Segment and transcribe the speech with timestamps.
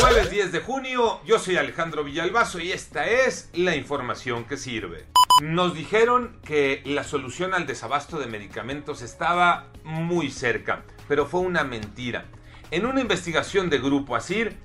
[0.00, 5.06] Jueves 10 de junio, yo soy Alejandro Villalbazo y esta es la información que sirve.
[5.42, 11.64] Nos dijeron que la solución al desabasto de medicamentos estaba muy cerca, pero fue una
[11.64, 12.26] mentira.
[12.70, 14.56] En una investigación de Grupo ASIR,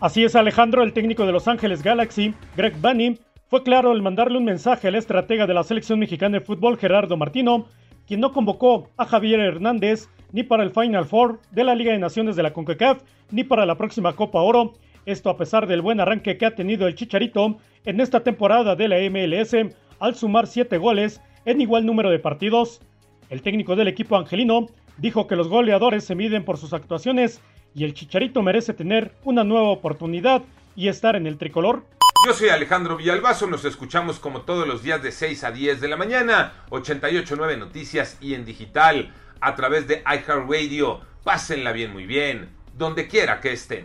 [0.00, 4.38] Así es, Alejandro, el técnico de Los Ángeles Galaxy, Greg Bunny, fue claro al mandarle
[4.38, 7.66] un mensaje al estratega de la selección mexicana de fútbol, Gerardo Martino,
[8.06, 11.98] quien no convocó a Javier Hernández ni para el Final Four de la Liga de
[11.98, 14.74] Naciones de la CONCACAF, ni para la próxima Copa Oro.
[15.06, 18.88] Esto a pesar del buen arranque que ha tenido el Chicharito en esta temporada de
[18.88, 19.54] la MLS,
[20.00, 22.80] al sumar siete goles en igual número de partidos.
[23.28, 24.66] El técnico del equipo angelino
[24.96, 27.40] dijo que los goleadores se miden por sus actuaciones
[27.74, 30.42] y el Chicharito merece tener una nueva oportunidad
[30.76, 31.84] y estar en el tricolor.
[32.26, 35.88] Yo soy Alejandro Villalbazo, nos escuchamos como todos los días de 6 a 10 de
[35.88, 41.00] la mañana, 889 Noticias y en digital a través de iHeartRadio.
[41.22, 42.48] Pásenla bien, muy bien,
[42.78, 43.84] donde quiera que estén.